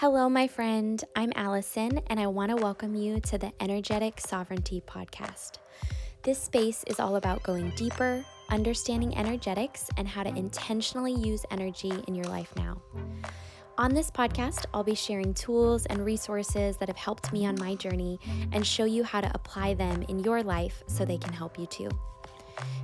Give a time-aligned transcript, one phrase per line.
[0.00, 1.04] Hello, my friend.
[1.14, 5.58] I'm Allison, and I want to welcome you to the Energetic Sovereignty Podcast.
[6.22, 11.92] This space is all about going deeper, understanding energetics, and how to intentionally use energy
[12.08, 12.80] in your life now.
[13.76, 17.74] On this podcast, I'll be sharing tools and resources that have helped me on my
[17.74, 18.18] journey
[18.52, 21.66] and show you how to apply them in your life so they can help you
[21.66, 21.90] too.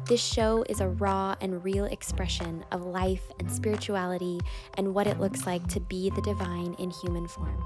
[0.06, 4.40] This show is a raw and real expression of life and spirituality
[4.75, 7.64] and what it looks like to be the divine in human form.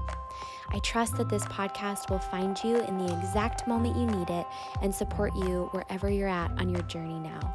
[0.69, 4.47] I trust that this podcast will find you in the exact moment you need it
[4.81, 7.53] and support you wherever you're at on your journey now.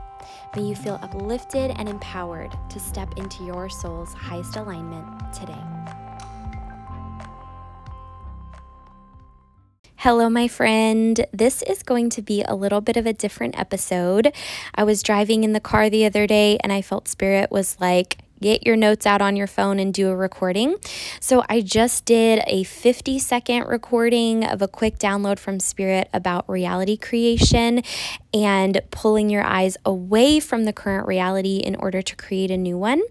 [0.55, 5.96] May you feel uplifted and empowered to step into your soul's highest alignment today.
[10.01, 11.25] Hello, my friend.
[11.33, 14.31] This is going to be a little bit of a different episode.
[14.75, 18.19] I was driving in the car the other day and I felt spirit was like,
[18.43, 20.77] get your notes out on your phone and do a recording.
[21.19, 26.47] So I just did a 50 second recording of a quick download from Spirit about
[26.47, 27.83] reality creation
[28.45, 32.77] and pulling your eyes away from the current reality in order to create a new
[32.77, 33.03] one.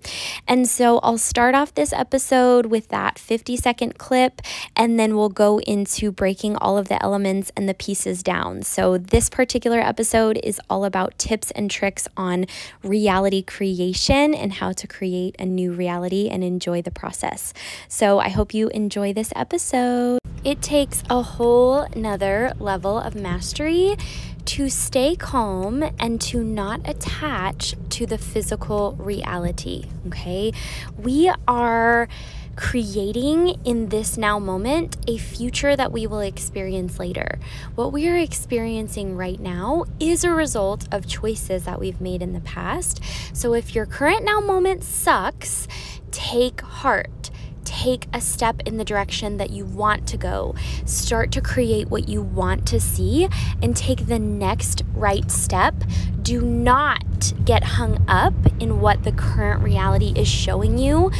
[0.48, 4.42] And so I'll start off this episode with that 50 second clip
[4.76, 8.62] and then we'll go into breaking all of the elements and the pieces down.
[8.64, 12.46] So this particular episode is all about tips and tricks on
[12.84, 17.54] reality creation and how to create a new reality and enjoy the process.
[17.88, 20.20] So I hope you enjoy this episode.
[20.44, 23.98] It takes a whole nother level of mastery
[24.46, 29.86] to stay calm and to not attach to the physical reality.
[30.08, 30.54] Okay.
[30.98, 32.08] We are
[32.56, 37.38] creating in this now moment a future that we will experience later.
[37.76, 42.34] What we are experiencing right now is a result of choices that we've made in
[42.34, 43.02] the past.
[43.34, 45.68] So if your current now moment sucks,
[46.12, 47.30] take heart
[47.66, 50.56] take a step in the direction that you want to go.
[50.86, 53.28] Start to create what you want to see
[53.62, 55.76] and take the next right step.
[56.22, 61.12] Do not get hung up in what the current reality is showing you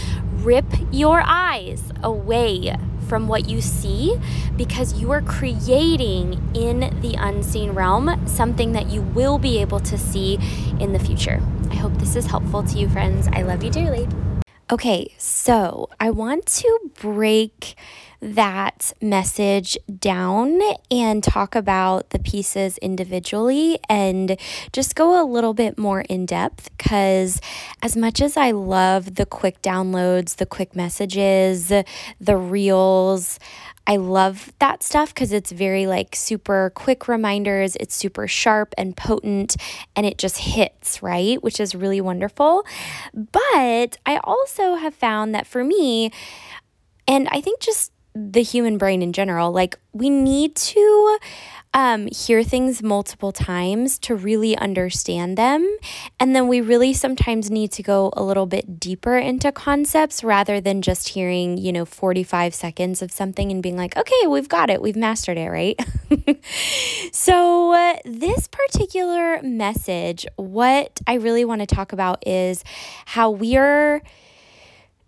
[0.46, 2.76] rip your eyes away
[3.08, 4.16] from what you see
[4.56, 9.98] because you are creating in the unseen realm something that you will be able to
[9.98, 10.38] see
[10.80, 11.42] in the future.
[11.72, 13.28] I hope this is helpful to you, friends.
[13.32, 14.08] I love you dearly.
[14.72, 17.76] Okay, so I want to break
[18.20, 20.60] that message down
[20.90, 24.40] and talk about the pieces individually and
[24.74, 27.40] just go a little bit more in depth because
[27.84, 31.72] as much as I love the quick downloads, the quick messages,
[32.20, 33.38] the reels,
[33.88, 37.76] I love that stuff because it's very like super quick reminders.
[37.80, 39.56] It's super sharp and potent
[39.96, 41.42] and it just hits, right?
[41.44, 42.66] Which is really wonderful.
[43.14, 46.12] But I also have found that for me,
[47.08, 51.20] and I think just the human brain in general, like we need to
[51.76, 55.78] um, hear things multiple times to really understand them.
[56.22, 60.62] And then we really sometimes need to go a little bit deeper into concepts rather
[60.62, 64.70] than just hearing, you know, 45 seconds of something and being like, okay, we've got
[64.70, 65.78] it, we've mastered it, right?
[67.12, 72.64] so, uh, this particular message, what I really want to talk about is
[73.06, 74.02] how we are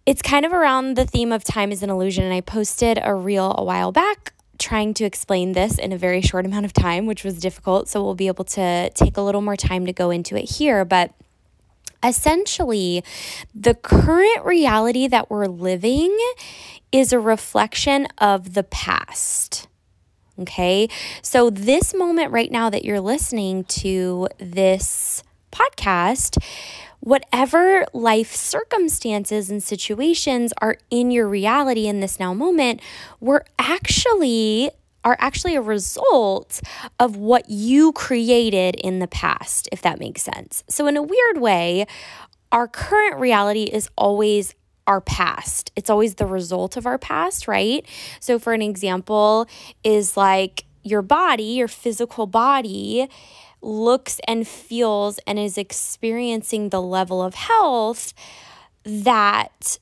[0.07, 2.23] it's kind of around the theme of time is an illusion.
[2.23, 6.21] And I posted a reel a while back trying to explain this in a very
[6.21, 7.89] short amount of time, which was difficult.
[7.89, 10.85] So we'll be able to take a little more time to go into it here.
[10.85, 11.13] But
[12.01, 13.03] essentially,
[13.53, 16.17] the current reality that we're living
[16.93, 19.67] is a reflection of the past.
[20.39, 20.87] Okay.
[21.21, 26.37] So, this moment right now that you're listening to this podcast,
[27.07, 32.81] whatever life circumstances and situations are in your reality in this now moment
[33.21, 34.69] were actually
[35.05, 36.59] are actually a result
[36.99, 40.65] of what you created in the past, if that makes sense.
[40.67, 41.87] So, in a weird way,
[42.51, 44.53] our current reality is always
[44.85, 45.71] our past.
[45.77, 47.85] It's always the result of our past, right?
[48.19, 49.47] So, for an example,
[49.81, 53.07] is like your body, your physical body
[53.61, 58.13] looks and feels and is experiencing the level of health
[58.83, 59.79] that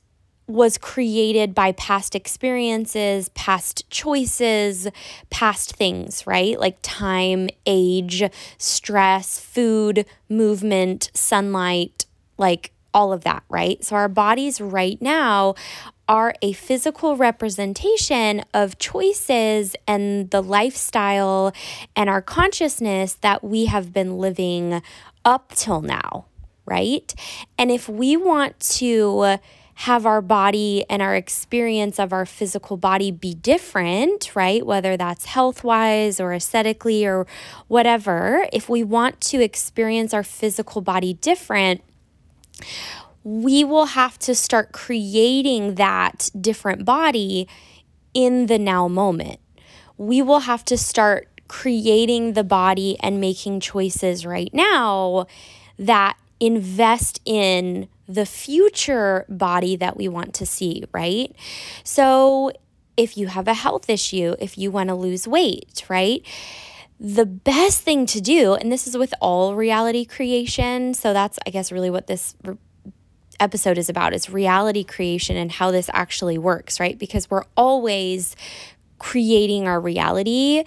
[0.48, 4.88] was created by past experiences, past choices,
[5.28, 6.58] past things, right?
[6.58, 8.22] Like time, age,
[8.58, 12.06] stress, food, movement, sunlight,
[12.38, 13.84] like all of that, right?
[13.84, 15.54] So our bodies right now
[16.08, 21.52] are a physical representation of choices and the lifestyle
[21.94, 24.80] and our consciousness that we have been living
[25.26, 26.24] up till now,
[26.64, 27.14] right?
[27.58, 29.38] And if we want to
[29.80, 34.64] have our body and our experience of our physical body be different, right?
[34.64, 37.26] Whether that's health wise or aesthetically or
[37.68, 41.82] whatever, if we want to experience our physical body different,
[43.24, 47.48] we will have to start creating that different body
[48.14, 49.40] in the now moment.
[49.98, 55.26] We will have to start creating the body and making choices right now
[55.78, 61.34] that invest in the future body that we want to see, right?
[61.82, 62.52] So,
[62.96, 66.22] if you have a health issue, if you want to lose weight, right?
[66.98, 71.50] The best thing to do, and this is with all reality creation, so that's, I
[71.50, 72.34] guess, really what this
[73.38, 76.98] episode is about is reality creation and how this actually works, right?
[76.98, 78.34] Because we're always
[78.98, 80.64] creating our reality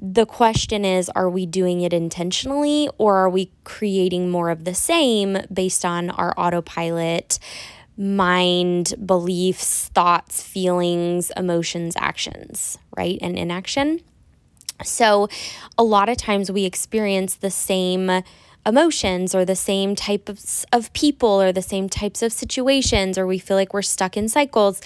[0.00, 4.74] the question is are we doing it intentionally or are we creating more of the
[4.74, 7.38] same based on our autopilot
[7.96, 13.18] mind, beliefs, thoughts, feelings, emotions, actions, right?
[13.22, 14.00] And inaction.
[14.82, 15.28] So,
[15.78, 18.22] a lot of times we experience the same
[18.66, 23.26] emotions or the same type of, of people or the same types of situations, or
[23.26, 24.80] we feel like we're stuck in cycles.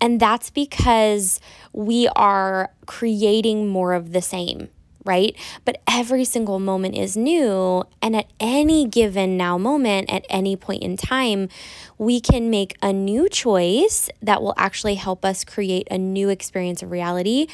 [0.00, 1.40] And that's because
[1.72, 4.68] we are creating more of the same.
[5.04, 5.34] Right?
[5.64, 7.82] But every single moment is new.
[8.02, 11.48] And at any given now moment, at any point in time,
[11.96, 16.82] we can make a new choice that will actually help us create a new experience
[16.82, 17.46] of reality.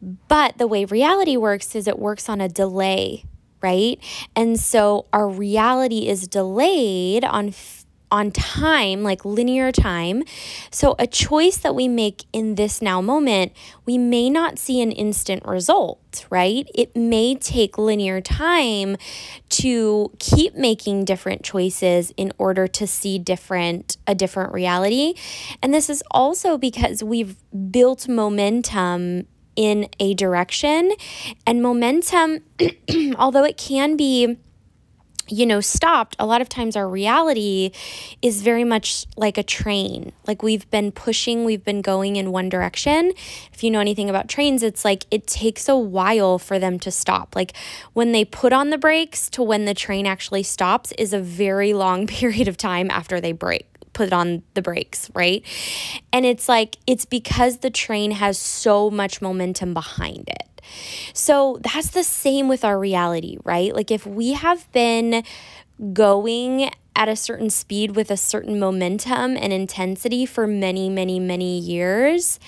[0.00, 3.24] But the way reality works is it works on a delay
[3.62, 3.98] right?
[4.36, 7.52] And so our reality is delayed on
[8.10, 10.22] on time, like linear time.
[10.70, 13.52] So, a choice that we make in this now moment,
[13.84, 16.68] we may not see an instant result, right?
[16.74, 18.96] It may take linear time
[19.50, 25.14] to keep making different choices in order to see different a different reality.
[25.62, 27.36] And this is also because we've
[27.70, 30.92] built momentum in a direction.
[31.46, 32.40] And momentum,
[33.18, 34.38] although it can be
[35.28, 37.72] you know, stopped, a lot of times our reality
[38.22, 40.12] is very much like a train.
[40.26, 43.12] Like we've been pushing, we've been going in one direction.
[43.52, 46.90] If you know anything about trains, it's like it takes a while for them to
[46.90, 47.34] stop.
[47.34, 47.54] Like
[47.92, 51.72] when they put on the brakes to when the train actually stops is a very
[51.72, 55.42] long period of time after they brake put it on the brakes, right?
[56.12, 60.60] And it's like, it's because the train has so much momentum behind it.
[61.14, 63.74] So that's the same with our reality, right?
[63.74, 65.24] Like if we have been
[65.92, 71.58] going at a certain speed with a certain momentum and intensity for many, many, many
[71.58, 72.38] years,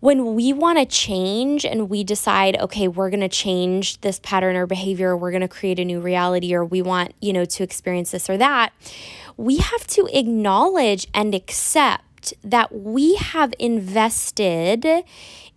[0.00, 4.56] when we want to change and we decide, okay, we're going to change this pattern
[4.56, 7.44] or behavior, or we're going to create a new reality, or we want, you know,
[7.44, 8.72] to experience this or that,
[9.40, 14.86] we have to acknowledge and accept that we have invested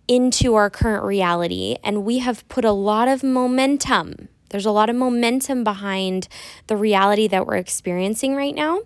[0.08, 4.28] into our current reality and we have put a lot of momentum.
[4.48, 6.28] There's a lot of momentum behind
[6.66, 8.80] the reality that we're experiencing right now.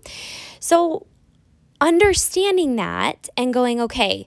[0.59, 1.07] So,
[1.81, 4.27] understanding that and going, okay,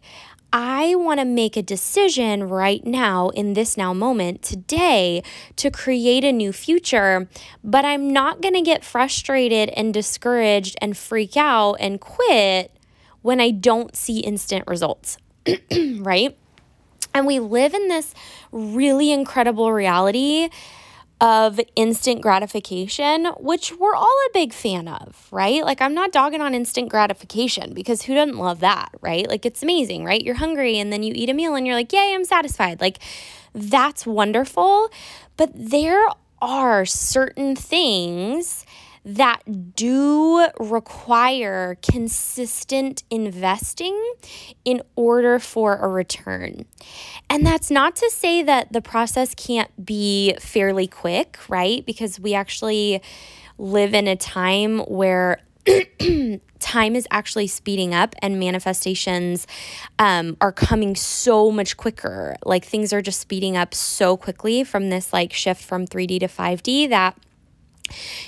[0.54, 5.24] I want to make a decision right now in this now moment today
[5.56, 7.30] to create a new future,
[7.64, 12.76] but I'm not going to get frustrated and discouraged and freak out and quit
[13.22, 15.18] when I don't see instant results,
[15.72, 16.38] right?
[17.14, 18.14] And we live in this
[18.52, 20.50] really incredible reality
[21.22, 25.64] of instant gratification, which we're all a big fan of, right?
[25.64, 29.30] Like, I'm not dogging on instant gratification because who doesn't love that, right?
[29.30, 30.22] Like, it's amazing, right?
[30.22, 32.82] You're hungry and then you eat a meal and you're like, yay, I'm satisfied.
[32.82, 32.98] Like,
[33.54, 34.90] that's wonderful.
[35.38, 36.08] But there
[36.42, 38.66] are certain things
[39.04, 43.98] that do require consistent investing
[44.64, 46.66] in order for a return.
[47.30, 51.86] And that's not to say that the process can't be fairly quick, right?
[51.86, 53.02] Because we actually
[53.58, 55.42] live in a time where
[56.60, 59.46] time is actually speeding up and manifestations
[60.00, 62.36] um, are coming so much quicker.
[62.46, 66.28] Like things are just speeding up so quickly from this like shift from 3D to
[66.28, 67.18] 5D that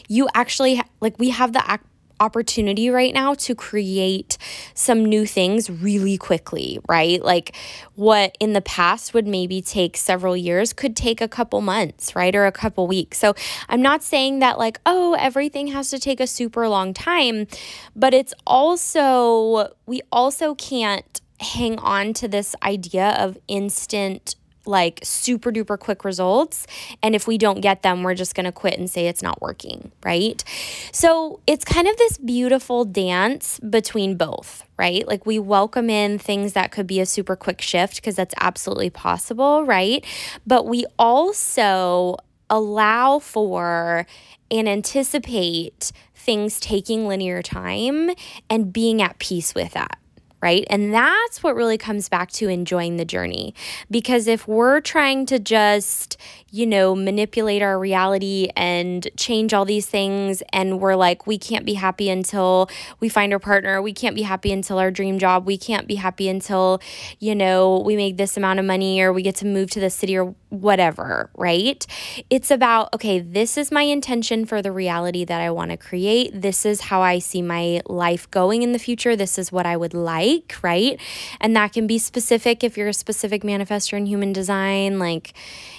[0.07, 1.79] you actually like we have the
[2.19, 4.37] opportunity right now to create
[4.73, 7.21] some new things really quickly, right?
[7.21, 7.55] Like
[7.95, 12.33] what in the past would maybe take several years could take a couple months, right?
[12.33, 13.17] Or a couple weeks.
[13.17, 13.35] So
[13.67, 17.47] I'm not saying that like, oh, everything has to take a super long time,
[17.95, 25.51] but it's also, we also can't hang on to this idea of instant like super
[25.51, 26.67] duper quick results.
[27.01, 29.41] And if we don't get them, we're just going to quit and say it's not
[29.41, 30.43] working, right?
[30.91, 35.07] So it's kind of this beautiful dance between both, right?
[35.07, 38.89] Like we welcome in things that could be a super quick shift because that's absolutely
[38.89, 40.05] possible, right?
[40.45, 42.17] But we also
[42.49, 44.05] allow for
[44.51, 48.11] and anticipate things taking linear time
[48.49, 49.97] and being at peace with that
[50.43, 50.67] right?
[50.69, 53.55] And that's what really comes back to enjoying the journey.
[53.89, 56.17] Because if we're trying to just,
[56.51, 61.65] you know, manipulate our reality and change all these things, and we're like, we can't
[61.65, 62.69] be happy until
[62.99, 65.95] we find our partner, we can't be happy until our dream job, we can't be
[65.95, 66.81] happy until,
[67.19, 69.89] you know, we make this amount of money or we get to move to the
[69.89, 71.87] city or whatever, right?
[72.29, 76.41] It's about, okay, this is my intention for the reality that I want to create.
[76.41, 79.15] This is how I see my life going in the future.
[79.15, 80.99] This is what I would like, right?
[81.39, 85.33] And that can be specific if you're a specific manifester in human design, like,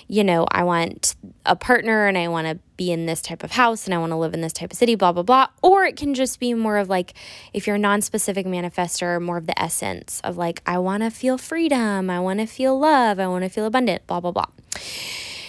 [0.09, 3.53] you know, I want a partner and I want to be in this type of
[3.53, 5.49] house and I want to live in this type of city, blah, blah, blah.
[5.63, 7.15] Or it can just be more of like,
[7.53, 11.11] if you're a non specific manifester, more of the essence of like, I want to
[11.11, 14.47] feel freedom, I want to feel love, I want to feel abundant, blah, blah, blah.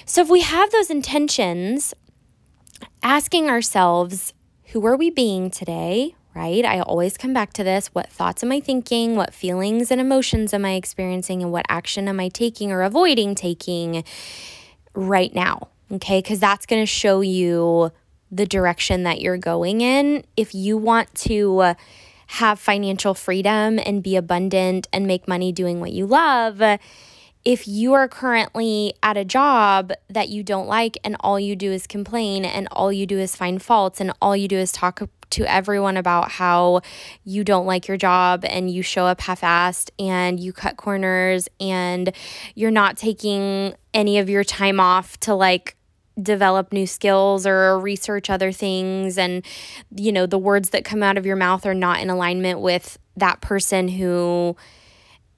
[0.06, 1.94] So if we have those intentions,
[3.04, 4.34] asking ourselves,
[4.68, 6.16] who are we being today?
[6.36, 6.66] Right?
[6.66, 7.88] I always come back to this.
[7.94, 9.16] What thoughts am I thinking?
[9.16, 11.42] What feelings and emotions am I experiencing?
[11.42, 14.04] And what action am I taking or avoiding taking
[14.94, 15.70] right now?
[15.90, 16.20] Okay.
[16.22, 17.92] Because that's going to show you
[18.32, 20.26] the direction that you're going in.
[20.36, 21.76] If you want to
[22.28, 26.62] have financial freedom and be abundant and make money doing what you love,
[27.46, 31.72] if you are currently at a job that you don't like and all you do
[31.72, 35.00] is complain and all you do is find faults and all you do is talk
[35.32, 36.82] to everyone about how
[37.24, 41.48] you don't like your job and you show up half assed and you cut corners
[41.60, 42.12] and
[42.56, 45.76] you're not taking any of your time off to like
[46.22, 49.18] develop new skills or research other things.
[49.18, 49.46] And
[49.96, 52.98] you know the words that come out of your mouth are not in alignment with
[53.18, 54.56] that person who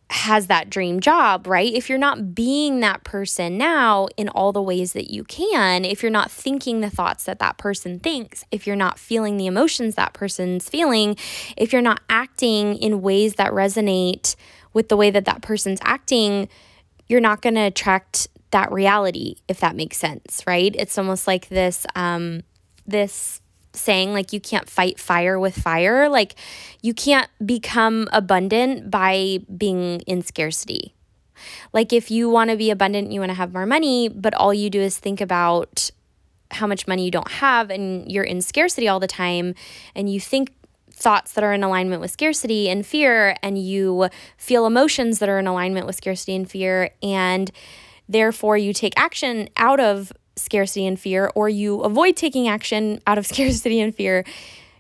[0.10, 1.74] has that dream job, right?
[1.74, 6.02] If you're not being that person now in all the ways that you can, if
[6.02, 9.96] you're not thinking the thoughts that that person thinks, if you're not feeling the emotions
[9.96, 11.18] that person's feeling,
[11.58, 14.36] if you're not acting in ways that resonate
[14.74, 16.48] with the way that that person's acting,
[17.08, 20.74] you're not going to attract that reality if that makes sense, right?
[20.78, 22.44] It's almost like this um
[22.86, 23.42] this
[23.78, 26.10] saying like you can't fight fire with fire.
[26.10, 26.36] Like
[26.82, 30.94] you can't become abundant by being in scarcity.
[31.74, 34.54] Like if you want to be abundant, you want to have more money, but all
[34.54, 35.92] you do is think about
[36.52, 39.54] how much money you don't have and you're in scarcity all the time
[39.96, 40.54] and you think
[40.92, 45.38] thoughts that are in alignment with scarcity and fear and you feel emotions that are
[45.38, 47.52] in alignment with scarcity and fear and
[48.10, 53.18] therefore you take action out of scarcity and fear, or you avoid taking action out
[53.18, 54.24] of scarcity and fear,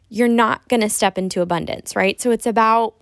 [0.10, 2.20] you're not going to step into abundance, right?
[2.22, 2.96] So it's about,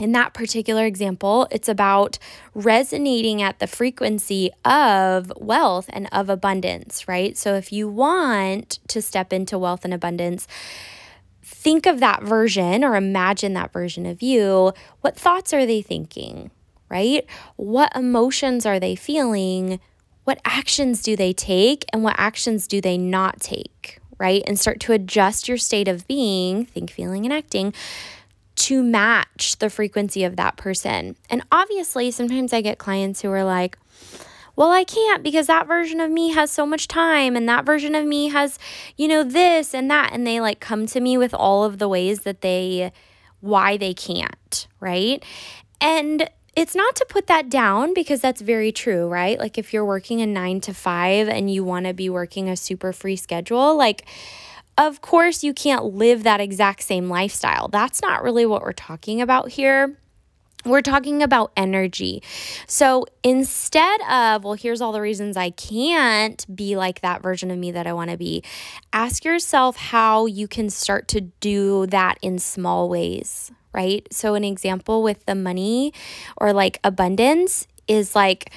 [0.00, 2.18] in that particular example, it's about
[2.54, 7.36] resonating at the frequency of wealth and of abundance, right?
[7.36, 10.46] So if you want to step into wealth and abundance,
[11.42, 14.72] think of that version or imagine that version of you.
[15.00, 16.50] What thoughts are they thinking,
[16.88, 17.24] right?
[17.56, 19.80] What emotions are they feeling?
[20.26, 24.42] What actions do they take and what actions do they not take, right?
[24.44, 27.72] And start to adjust your state of being, think, feeling, and acting
[28.56, 31.14] to match the frequency of that person.
[31.30, 33.78] And obviously, sometimes I get clients who are like,
[34.56, 37.94] well, I can't because that version of me has so much time and that version
[37.94, 38.58] of me has,
[38.96, 40.12] you know, this and that.
[40.12, 42.90] And they like come to me with all of the ways that they,
[43.38, 45.24] why they can't, right?
[45.80, 49.38] And it's not to put that down because that's very true, right?
[49.38, 52.56] Like if you're working a nine to five and you want to be working a
[52.56, 54.06] super free schedule, like,
[54.78, 57.68] of course, you can't live that exact same lifestyle.
[57.68, 59.96] That's not really what we're talking about here.
[60.64, 62.22] We're talking about energy.
[62.66, 67.58] So instead of, well, here's all the reasons I can't be like that version of
[67.58, 68.42] me that I want to be,
[68.92, 74.08] ask yourself how you can start to do that in small ways, right?
[74.10, 75.92] So, an example with the money
[76.38, 78.50] or like abundance is like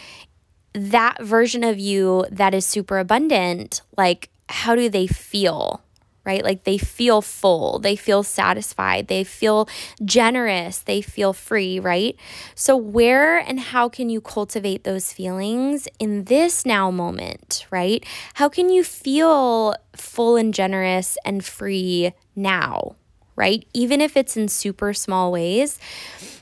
[0.74, 5.84] that version of you that is super abundant, like, how do they feel?
[6.26, 6.44] Right?
[6.44, 9.68] Like they feel full, they feel satisfied, they feel
[10.06, 12.16] generous, they feel free, right?
[12.54, 18.06] So, where and how can you cultivate those feelings in this now moment, right?
[18.36, 22.96] How can you feel full and generous and free now?
[23.40, 23.66] Right?
[23.74, 25.80] Even if it's in super small ways.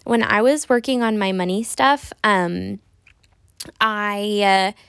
[0.03, 2.79] When I was working on my money stuff, um,
[3.79, 4.81] I uh,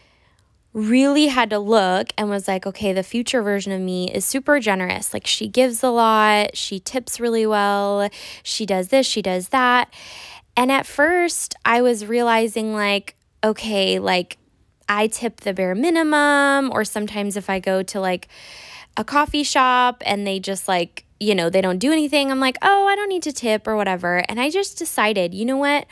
[0.73, 4.59] really had to look and was like, okay, the future version of me is super
[4.59, 5.13] generous.
[5.13, 8.09] Like she gives a lot, she tips really well,
[8.43, 9.93] she does this, she does that.
[10.57, 14.39] And at first, I was realizing, like, okay, like
[14.89, 18.29] I tip the bare minimum, or sometimes if I go to like
[18.97, 22.57] a coffee shop and they just like, you know, they don't do anything, I'm like,
[22.63, 24.25] oh, I don't need to tip or whatever.
[24.29, 25.87] And I just decided, you know what?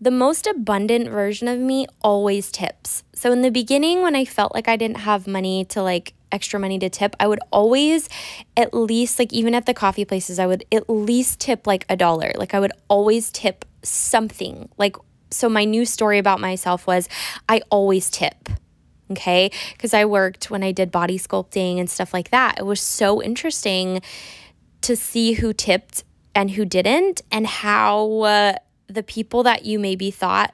[0.00, 3.04] The most abundant version of me always tips.
[3.14, 6.58] So in the beginning, when I felt like I didn't have money to like extra
[6.58, 8.08] money to tip, I would always
[8.56, 11.96] at least, like, even at the coffee places, I would at least tip like a
[11.96, 12.32] dollar.
[12.36, 14.68] Like, I would always tip something.
[14.76, 14.96] Like,
[15.30, 17.08] so my new story about myself was
[17.48, 18.48] I always tip.
[19.10, 19.50] Okay.
[19.72, 22.58] Because I worked when I did body sculpting and stuff like that.
[22.58, 24.02] It was so interesting
[24.84, 28.54] to see who tipped and who didn't, and how uh,
[28.88, 30.52] the people that you maybe thought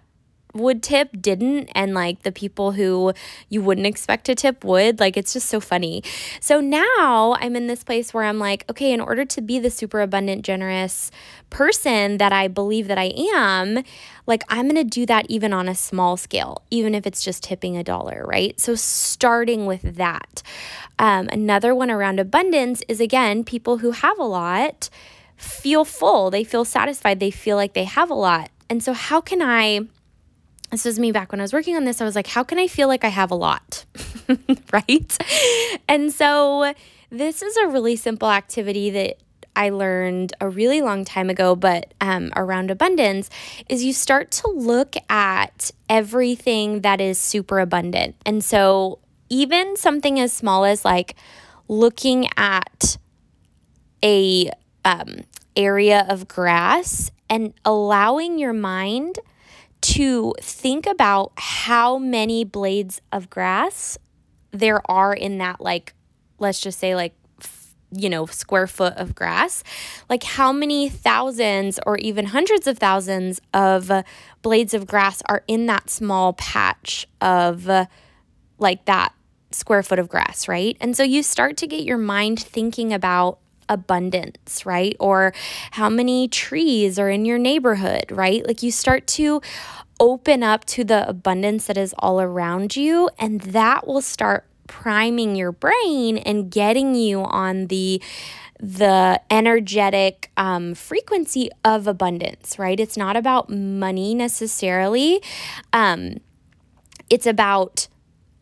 [0.54, 3.12] would tip didn't and like the people who
[3.48, 6.02] you wouldn't expect to tip would like it's just so funny.
[6.40, 9.70] So now i'm in this place where i'm like okay in order to be the
[9.70, 11.10] super abundant generous
[11.50, 13.82] person that i believe that i am
[14.26, 17.42] like i'm going to do that even on a small scale even if it's just
[17.42, 18.58] tipping a dollar right?
[18.60, 20.42] So starting with that.
[20.98, 24.88] Um, another one around abundance is again people who have a lot
[25.36, 26.30] feel full.
[26.30, 27.18] They feel satisfied.
[27.18, 28.50] They feel like they have a lot.
[28.68, 29.80] And so how can i
[30.70, 32.00] this was me back when I was working on this.
[32.00, 33.84] I was like, how can I feel like I have a lot?
[34.72, 35.18] right?
[35.88, 36.72] And so
[37.10, 39.18] this is a really simple activity that
[39.56, 43.28] I learned a really long time ago, but um, around abundance,
[43.68, 48.14] is you start to look at everything that is super abundant.
[48.24, 51.16] And so, even something as small as like
[51.68, 52.96] looking at
[54.02, 54.50] a
[54.84, 55.20] um,
[55.56, 59.18] area of grass and allowing your mind
[59.80, 63.98] to think about how many blades of grass
[64.50, 65.94] there are in that, like,
[66.38, 67.14] let's just say, like,
[67.92, 69.64] you know, square foot of grass,
[70.08, 73.90] like how many thousands or even hundreds of thousands of
[74.42, 77.68] blades of grass are in that small patch of
[78.58, 79.12] like that
[79.50, 80.76] square foot of grass, right?
[80.80, 83.38] And so you start to get your mind thinking about
[83.70, 84.96] abundance, right?
[85.00, 85.32] Or
[85.70, 88.46] how many trees are in your neighborhood, right?
[88.46, 89.40] Like you start to
[89.98, 95.34] open up to the abundance that is all around you, and that will start priming
[95.34, 98.02] your brain and getting you on the
[98.62, 102.78] the energetic um, frequency of abundance, right?
[102.78, 105.22] It's not about money necessarily.
[105.72, 106.18] Um,
[107.08, 107.88] it's about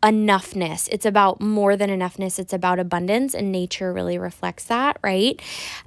[0.01, 0.87] enoughness.
[0.91, 2.39] It's about more than enoughness.
[2.39, 5.41] It's about abundance, and nature really reflects that, right?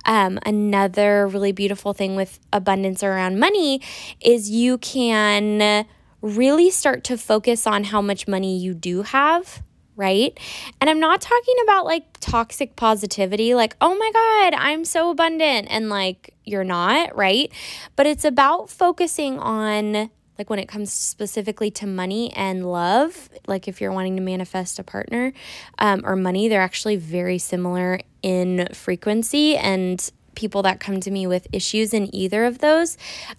[0.04, 3.80] Um, another really beautiful thing with abundance around money
[4.20, 5.86] is you can
[6.20, 9.62] really start to focus on how much money you do have.
[9.94, 10.38] Right.
[10.80, 15.68] And I'm not talking about like toxic positivity, like, oh my God, I'm so abundant.
[15.70, 17.14] And like, you're not.
[17.14, 17.52] Right.
[17.94, 23.68] But it's about focusing on like when it comes specifically to money and love, like
[23.68, 25.32] if you're wanting to manifest a partner
[25.78, 29.56] um, or money, they're actually very similar in frequency.
[29.56, 32.96] And people that come to me with issues in either of those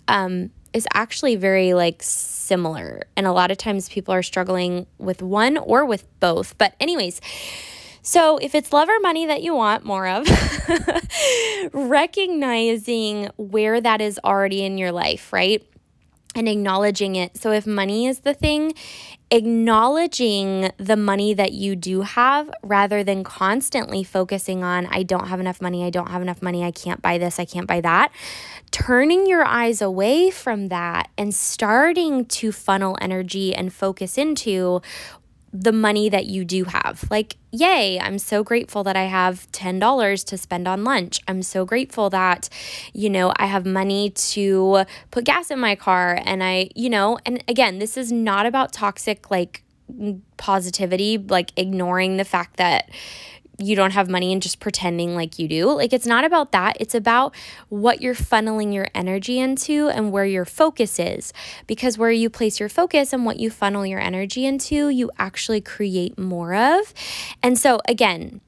[0.07, 3.03] um, is actually very like similar.
[3.17, 6.57] And a lot of times people are struggling with one or with both.
[6.57, 7.21] But, anyways,
[8.05, 10.27] so, if it's love or money that you want more of,
[11.73, 15.65] recognizing where that is already in your life, right?
[16.35, 17.37] And acknowledging it.
[17.37, 18.73] So, if money is the thing,
[19.31, 25.39] acknowledging the money that you do have rather than constantly focusing on, I don't have
[25.39, 28.11] enough money, I don't have enough money, I can't buy this, I can't buy that.
[28.71, 34.81] Turning your eyes away from that and starting to funnel energy and focus into
[35.53, 37.05] the money that you do have.
[37.11, 41.21] Like, yay, I'm so grateful that I have $10 to spend on lunch.
[41.27, 42.49] I'm so grateful that,
[42.91, 46.19] you know, I have money to put gas in my car.
[46.25, 49.63] And I, you know, and again, this is not about toxic, like,
[50.37, 52.89] positivity, like ignoring the fact that
[53.63, 55.71] you don't have money and just pretending like you do.
[55.71, 56.77] Like, it's not about that.
[56.79, 57.35] It's about
[57.69, 61.33] what you're funneling your energy into and where your focus is.
[61.67, 65.61] Because where you place your focus and what you funnel your energy into, you actually
[65.61, 66.93] create more of.
[67.41, 68.41] And so, again,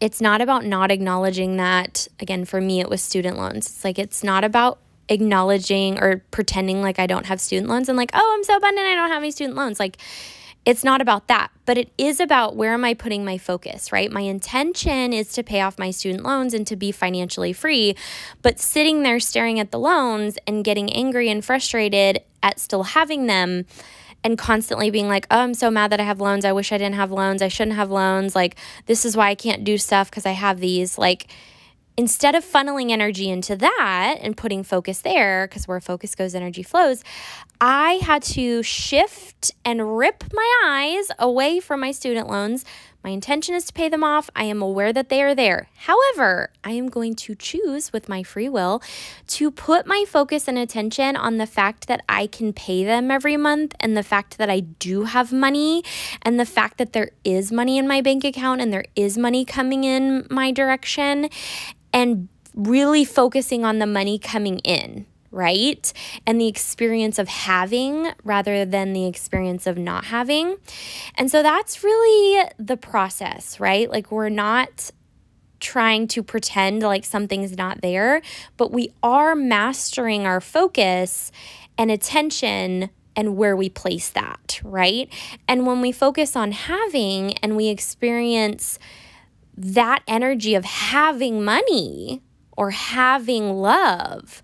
[0.00, 2.08] it's not about not acknowledging that.
[2.20, 3.66] Again, for me, it was student loans.
[3.66, 7.98] It's like, it's not about acknowledging or pretending like I don't have student loans and
[7.98, 9.78] like, oh, I'm so abundant, I don't have any student loans.
[9.78, 9.98] Like,
[10.64, 14.10] it's not about that, but it is about where am I putting my focus, right?
[14.10, 17.94] My intention is to pay off my student loans and to be financially free,
[18.40, 23.26] but sitting there staring at the loans and getting angry and frustrated at still having
[23.26, 23.66] them
[24.22, 26.46] and constantly being like, oh, I'm so mad that I have loans.
[26.46, 27.42] I wish I didn't have loans.
[27.42, 28.34] I shouldn't have loans.
[28.34, 30.96] Like, this is why I can't do stuff because I have these.
[30.96, 31.28] Like,
[31.96, 36.62] instead of funneling energy into that and putting focus there, because where focus goes, energy
[36.62, 37.04] flows,
[37.60, 42.64] I had to shift and rip my eyes away from my student loans.
[43.04, 44.30] My intention is to pay them off.
[44.34, 45.68] I am aware that they are there.
[45.76, 48.82] However, I am going to choose with my free will
[49.26, 53.36] to put my focus and attention on the fact that I can pay them every
[53.36, 55.84] month and the fact that I do have money
[56.22, 59.44] and the fact that there is money in my bank account and there is money
[59.44, 61.28] coming in my direction
[61.92, 65.92] and really focusing on the money coming in right?
[66.26, 70.56] And the experience of having rather than the experience of not having.
[71.16, 73.90] And so that's really the process, right?
[73.90, 74.90] Like we're not
[75.60, 78.22] trying to pretend like something's not there,
[78.56, 81.32] but we are mastering our focus
[81.76, 85.08] and attention and where we place that, right?
[85.48, 88.78] And when we focus on having and we experience
[89.56, 92.22] that energy of having money
[92.56, 94.42] or having love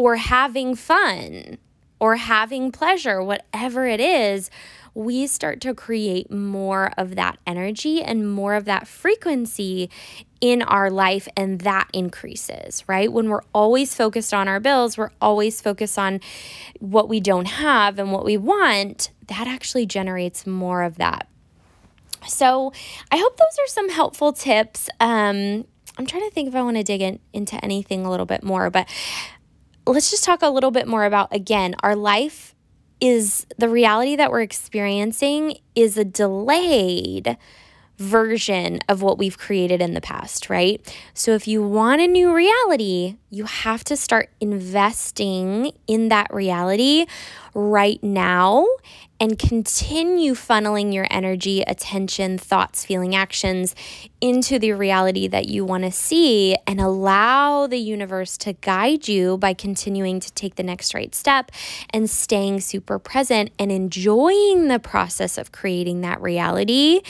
[0.00, 1.58] or having fun
[1.98, 4.50] or having pleasure, whatever it is,
[4.94, 9.90] we start to create more of that energy and more of that frequency
[10.40, 13.12] in our life, and that increases, right?
[13.12, 16.20] When we're always focused on our bills, we're always focused on
[16.78, 21.28] what we don't have and what we want, that actually generates more of that
[22.26, 22.72] so
[23.10, 24.90] I hope those are some helpful tips.
[25.00, 25.64] Um,
[25.96, 28.42] I'm trying to think if I want to dig in, into anything a little bit
[28.42, 28.88] more, but
[29.90, 32.54] let's just talk a little bit more about again, our life
[33.00, 37.36] is the reality that we're experiencing is a delayed
[38.00, 40.96] version of what we've created in the past, right?
[41.12, 47.04] So if you want a new reality, you have to start investing in that reality
[47.54, 48.66] right now
[49.20, 53.74] and continue funneling your energy, attention, thoughts, feeling, actions
[54.20, 59.36] into the reality that you want to see and allow the universe to guide you
[59.36, 61.50] by continuing to take the next right step
[61.90, 67.00] and staying super present and enjoying the process of creating that reality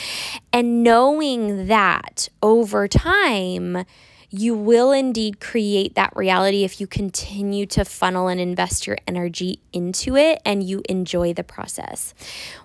[0.52, 3.84] and knowing that over time
[4.30, 9.58] you will indeed create that reality if you continue to funnel and invest your energy
[9.72, 12.14] into it and you enjoy the process.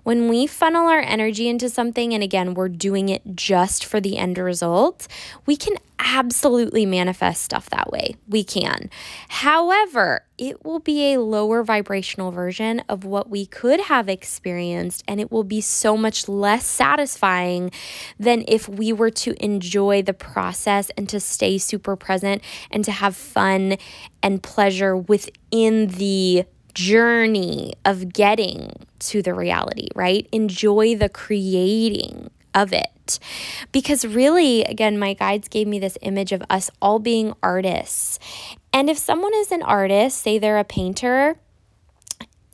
[0.03, 4.17] When we funnel our energy into something, and again, we're doing it just for the
[4.17, 5.07] end result,
[5.45, 8.15] we can absolutely manifest stuff that way.
[8.29, 8.89] We can.
[9.29, 15.19] However, it will be a lower vibrational version of what we could have experienced, and
[15.19, 17.71] it will be so much less satisfying
[18.19, 22.91] than if we were to enjoy the process and to stay super present and to
[22.91, 23.77] have fun
[24.21, 30.27] and pleasure within the journey of getting to the reality, right?
[30.31, 33.19] Enjoy the creating of it.
[33.71, 38.17] Because really, again, my guides gave me this image of us all being artists.
[38.75, 41.37] And if someone is an artist, say they're a painter,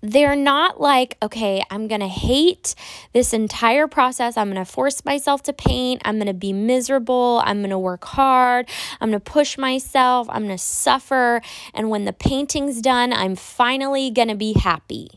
[0.01, 2.75] they're not like, okay, I'm going to hate
[3.11, 4.37] this entire process.
[4.37, 6.03] I'm going to force myself to paint.
[6.05, 7.41] I'm going to be miserable.
[7.43, 8.69] I'm going to work hard.
[8.99, 10.29] I'm going to push myself.
[10.29, 11.41] I'm going to suffer.
[11.73, 15.09] And when the painting's done, I'm finally going to be happy,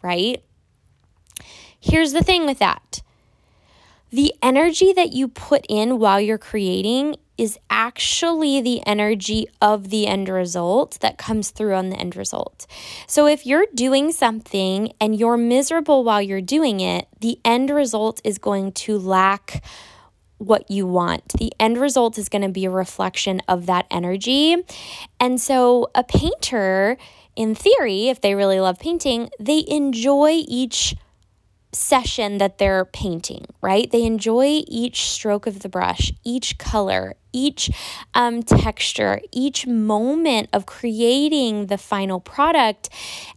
[0.00, 0.44] right?
[1.80, 3.02] Here's the thing with that
[4.12, 10.06] the energy that you put in while you're creating is actually the energy of the
[10.06, 12.66] end result that comes through on the end result.
[13.06, 18.20] So if you're doing something and you're miserable while you're doing it, the end result
[18.22, 19.64] is going to lack
[20.38, 21.28] what you want.
[21.38, 24.56] The end result is going to be a reflection of that energy.
[25.20, 26.98] And so a painter,
[27.36, 30.96] in theory, if they really love painting, they enjoy each
[31.72, 33.90] session that they're painting, right?
[33.90, 37.70] They enjoy each stroke of the brush, each color, each
[38.14, 42.88] um, texture, each moment of creating the final product.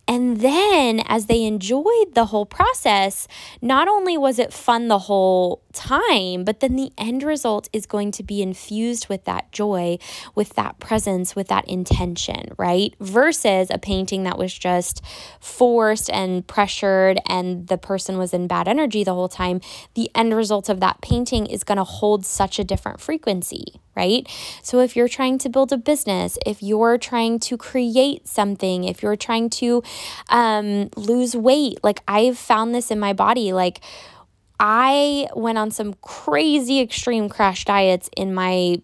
[0.07, 3.27] And then as they enjoyed the whole process,
[3.61, 8.11] not only was it fun the whole time, but then the end result is going
[8.11, 9.97] to be infused with that joy,
[10.35, 12.95] with that presence, with that intention, right?
[12.99, 15.03] Versus a painting that was just
[15.39, 19.61] forced and pressured and the person was in bad energy the whole time.
[19.95, 24.27] The end result of that painting is going to hold such a different frequency, right?
[24.61, 29.01] So if you're trying to build a business, if you're trying to create something, if
[29.01, 29.83] you're trying to
[30.29, 33.81] um, lose weight, like I've found this in my body, like
[34.59, 38.81] I went on some crazy extreme crash diets in my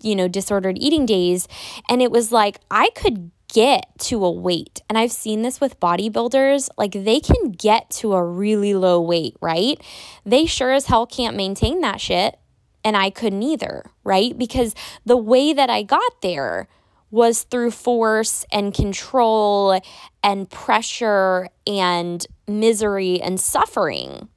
[0.00, 1.48] you know disordered eating days
[1.88, 5.80] and it was like I could get to a weight, and I've seen this with
[5.80, 9.80] bodybuilders, like they can get to a really low weight, right?
[10.24, 12.38] They sure as hell can't maintain that shit.
[12.84, 14.36] And I couldn't either, right?
[14.36, 16.68] Because the way that I got there
[17.10, 19.80] was through force and control
[20.22, 24.28] and pressure and misery and suffering.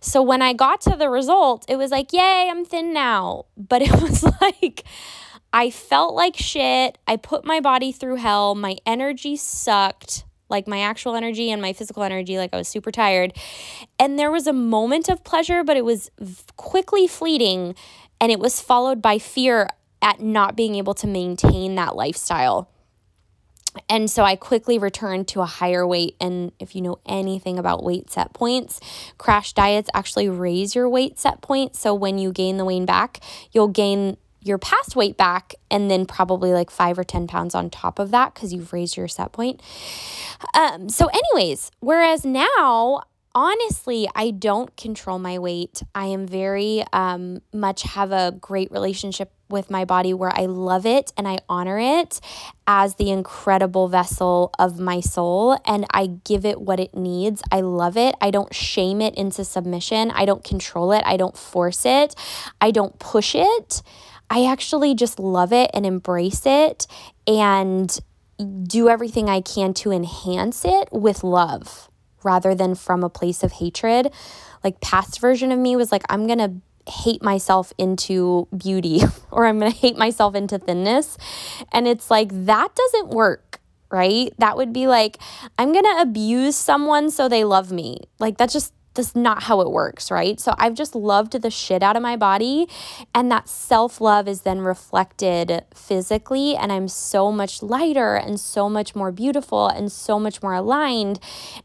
[0.00, 3.46] So when I got to the result, it was like, yay, I'm thin now.
[3.56, 4.84] But it was like,
[5.52, 6.98] I felt like shit.
[7.06, 8.54] I put my body through hell.
[8.54, 12.38] My energy sucked, like my actual energy and my physical energy.
[12.38, 13.32] Like I was super tired.
[13.98, 16.10] And there was a moment of pleasure, but it was
[16.56, 17.74] quickly fleeting.
[18.20, 19.68] And it was followed by fear
[20.00, 22.70] at not being able to maintain that lifestyle.
[23.88, 26.16] And so I quickly returned to a higher weight.
[26.20, 28.80] And if you know anything about weight set points,
[29.18, 31.76] crash diets actually raise your weight set point.
[31.76, 33.20] So when you gain the weight back,
[33.52, 37.70] you'll gain your past weight back and then probably like five or 10 pounds on
[37.70, 39.60] top of that because you've raised your set point.
[40.54, 43.02] Um, so, anyways, whereas now
[43.36, 45.82] honestly, I don't control my weight.
[45.94, 50.86] I am very um, much have a great relationship with my body where I love
[50.86, 52.18] it and I honor it
[52.66, 57.42] as the incredible vessel of my soul and I give it what it needs.
[57.52, 58.14] I love it.
[58.22, 60.10] I don't shame it into submission.
[60.12, 61.02] I don't control it.
[61.04, 62.14] I don't force it.
[62.60, 63.82] I don't push it.
[64.30, 66.86] I actually just love it and embrace it
[67.26, 67.98] and
[68.64, 71.88] do everything I can to enhance it with love
[72.22, 74.12] rather than from a place of hatred.
[74.64, 79.46] Like past version of me was like I'm going to hate myself into beauty or
[79.46, 81.16] I'm going to hate myself into thinness.
[81.72, 83.60] And it's like that doesn't work,
[83.90, 84.32] right?
[84.38, 85.18] That would be like
[85.58, 88.00] I'm going to abuse someone so they love me.
[88.18, 90.40] Like that just that's not how it works, right?
[90.40, 92.66] So I've just loved the shit out of my body.
[93.14, 96.56] And that self love is then reflected physically.
[96.56, 101.20] And I'm so much lighter and so much more beautiful and so much more aligned.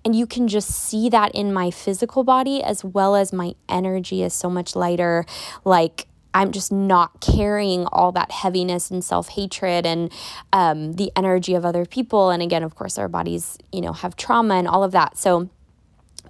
[0.05, 4.23] And you can just see that in my physical body as well as my energy
[4.23, 5.25] is so much lighter.
[5.65, 10.11] Like, I'm just not carrying all that heaviness and self hatred and
[10.53, 12.29] um, the energy of other people.
[12.29, 15.17] And again, of course, our bodies, you know, have trauma and all of that.
[15.17, 15.49] So,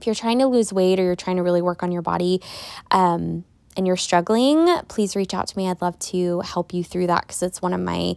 [0.02, 2.42] if you're trying to lose weight or you're trying to really work on your body,
[2.90, 3.46] um,
[3.78, 5.70] and you're struggling, please reach out to me.
[5.70, 8.16] I'd love to help you through that because it's one of my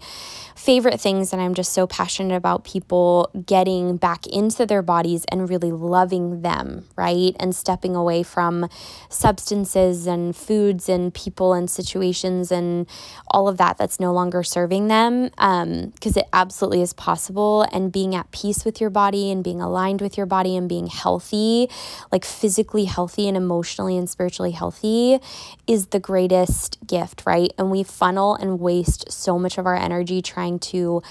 [0.57, 1.33] favorite things.
[1.33, 6.43] And I'm just so passionate about people getting back into their bodies and really loving
[6.43, 7.37] them, right?
[7.39, 8.69] And stepping away from
[9.09, 12.87] substances and foods and people and situations and
[13.29, 17.63] all of that that's no longer serving them because um, it absolutely is possible.
[17.73, 20.89] And being at peace with your body and being aligned with your body and being
[20.89, 21.69] healthy,
[22.11, 25.21] like physically healthy and emotionally and spiritually healthy
[25.67, 27.53] is the greatest gift, right?
[27.59, 31.03] And we funnel and waste so much of our energy trying to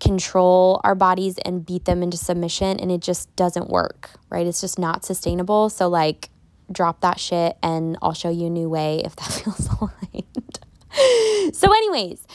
[0.00, 4.46] control our bodies and beat them into submission, and it just doesn't work, right?
[4.46, 5.70] It's just not sustainable.
[5.70, 6.30] So, like,
[6.70, 11.54] drop that shit and I'll show you a new way if that feels aligned.
[11.54, 12.26] so, anyways,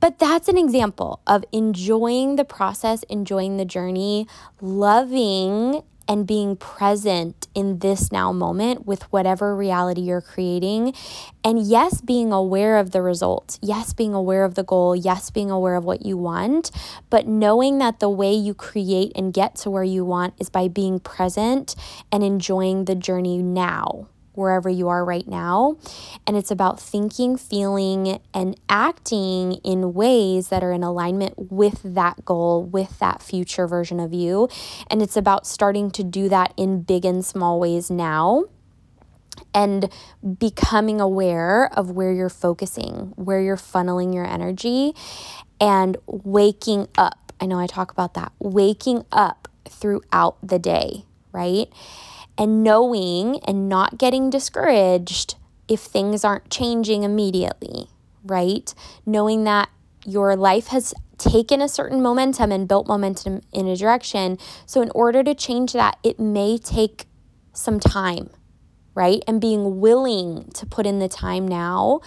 [0.00, 4.26] but that's an example of enjoying the process, enjoying the journey,
[4.60, 10.92] loving and being present in this now moment with whatever reality you're creating.
[11.44, 13.60] And yes, being aware of the results.
[13.62, 14.96] Yes, being aware of the goal.
[14.96, 16.72] Yes, being aware of what you want.
[17.10, 20.66] But knowing that the way you create and get to where you want is by
[20.66, 21.76] being present
[22.10, 24.08] and enjoying the journey now
[24.40, 25.76] wherever you are right now.
[26.26, 32.24] And it's about thinking, feeling, and acting in ways that are in alignment with that
[32.24, 34.48] goal, with that future version of you.
[34.90, 38.44] And it's about starting to do that in big and small ways now
[39.54, 39.90] and
[40.38, 44.94] becoming aware of where you're focusing, where you're funneling your energy,
[45.60, 47.32] and waking up.
[47.40, 51.68] I know I talk about that, waking up throughout the day, right?
[52.40, 55.34] And knowing and not getting discouraged
[55.68, 57.88] if things aren't changing immediately,
[58.24, 58.74] right?
[59.04, 59.68] Knowing that
[60.06, 64.38] your life has taken a certain momentum and built momentum in a direction.
[64.64, 67.04] So, in order to change that, it may take
[67.52, 68.30] some time,
[68.94, 69.22] right?
[69.28, 72.00] And being willing to put in the time now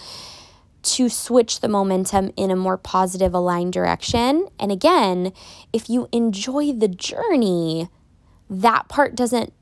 [0.82, 4.48] to switch the momentum in a more positive, aligned direction.
[4.58, 5.32] And again,
[5.72, 7.88] if you enjoy the journey,
[8.50, 9.52] that part doesn't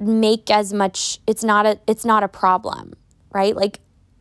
[0.00, 2.94] make as much it's not a it's not a problem
[3.32, 3.80] right like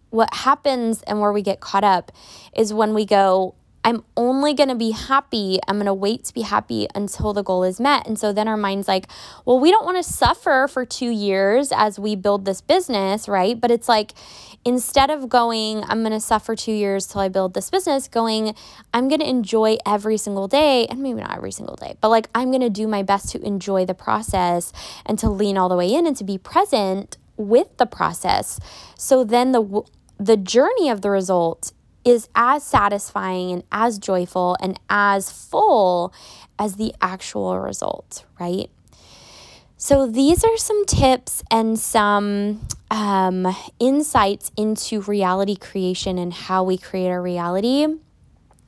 [0.10, 2.12] what happens and where we get caught up
[2.56, 3.54] is when we go
[3.88, 5.60] I'm only going to be happy.
[5.66, 8.06] I'm going to wait to be happy until the goal is met.
[8.06, 9.08] And so then our mind's like,
[9.46, 13.58] well, we don't want to suffer for two years as we build this business, right?
[13.58, 14.12] But it's like,
[14.68, 18.54] instead of going, I'm going to suffer two years till I build this business, going,
[18.94, 22.28] I'm going to enjoy every single day, and maybe not every single day, but like
[22.36, 24.74] I'm going to do my best to enjoy the process
[25.06, 28.60] and to lean all the way in and to be present with the process.
[28.98, 29.84] So then the
[30.20, 31.72] the journey of the result
[32.04, 36.12] is as satisfying and as joyful and as full
[36.58, 38.70] as the actual result, right?
[39.80, 46.78] So, these are some tips and some um, insights into reality creation and how we
[46.78, 47.88] create our reality.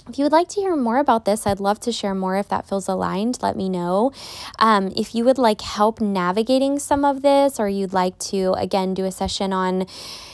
[0.10, 2.50] If you would like to hear more about this, I'd love to share more if
[2.50, 3.38] that feels aligned.
[3.44, 4.12] Let me know.
[4.58, 8.96] Um, if you would like help navigating some of this, or you'd like to, again,
[8.96, 9.86] do a session on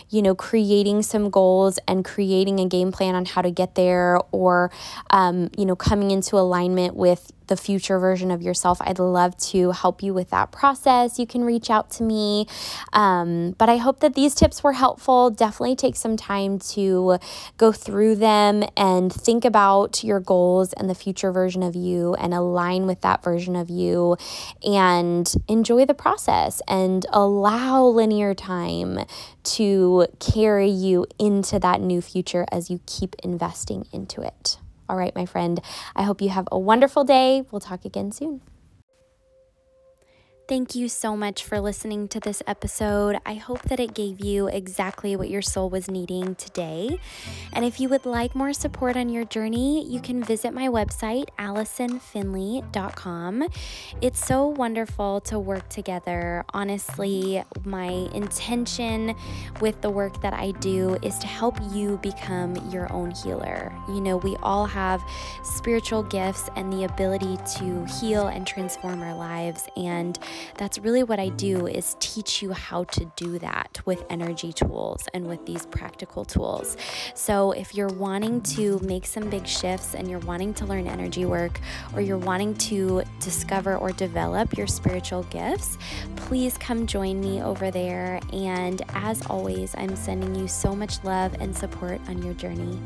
[0.10, 4.20] you know, creating some goals and creating a game plan on how to get there,
[4.32, 4.72] or,
[5.10, 9.72] um, you know, coming into alignment with the future version of yourself, I'd love to
[9.72, 11.20] help you with that process.
[11.20, 12.48] You can reach out to me.
[12.94, 15.30] Um, but I hope that these tips were helpful.
[15.30, 17.18] Definitely take some time to
[17.58, 22.34] go through them and think about your goals and the future version of you and
[22.34, 24.18] align with that version of you
[24.64, 29.00] and enjoy the process and allow linear time
[29.46, 34.58] to carry you into that new future as you keep investing into it.
[34.88, 35.60] All right, my friend,
[35.96, 37.44] I hope you have a wonderful day.
[37.52, 38.42] We'll talk again soon.
[40.48, 43.18] Thank you so much for listening to this episode.
[43.26, 47.00] I hope that it gave you exactly what your soul was needing today.
[47.52, 51.30] And if you would like more support on your journey, you can visit my website,
[51.40, 53.48] AllisonFinley.com.
[54.02, 56.46] It's so wonderful to work together.
[56.54, 59.16] Honestly, my intention
[59.62, 63.74] with the work that I do is to help you become your own healer.
[63.88, 65.02] You know, we all have
[65.44, 69.68] spiritual gifts and the ability to heal and transform our lives.
[69.76, 70.20] And
[70.58, 75.08] that's really what I do is teach you how to do that with energy tools
[75.14, 76.78] and with these practical tools.
[77.14, 81.26] So if you're wanting to make some big shifts and you're wanting to learn energy
[81.26, 81.60] work
[81.94, 85.78] or you're wanting to discover or develop your spiritual gifts,
[86.16, 88.20] please come join me over there.
[88.34, 92.80] And as always, I'm sending you so much love and support on your journey.